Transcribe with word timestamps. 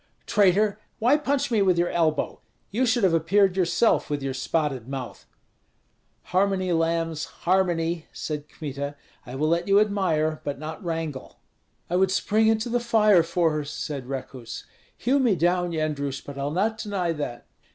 "Traitor! 0.25 0.79
why 0.97 1.15
punch 1.15 1.51
me 1.51 1.61
with 1.61 1.77
your 1.77 1.91
elbow? 1.91 2.41
You 2.71 2.87
should 2.87 3.03
have 3.03 3.13
appeared 3.13 3.55
yourself, 3.55 4.09
with 4.09 4.23
your 4.23 4.33
spotted 4.33 4.87
mouth." 4.87 5.27
"Harmony, 6.23 6.71
lambs, 6.73 7.25
harmony!" 7.45 8.07
said 8.11 8.49
Kmita; 8.49 8.95
"I 9.27 9.35
will 9.35 9.49
let 9.49 9.67
you 9.67 9.79
admire, 9.79 10.41
but 10.43 10.57
not 10.57 10.83
wrangle." 10.83 11.37
"I 11.87 11.97
would 11.97 12.09
spring 12.09 12.47
into 12.47 12.67
the 12.67 12.79
fire 12.79 13.21
for 13.21 13.51
her," 13.51 13.63
said 13.63 14.07
Rekuts. 14.07 14.63
"Hew 14.97 15.19
me 15.19 15.35
down, 15.35 15.69
Yendrus, 15.71 16.19
but 16.19 16.35
I'll 16.35 16.49
not 16.49 16.79
deny 16.79 17.11
that." 17.13 17.45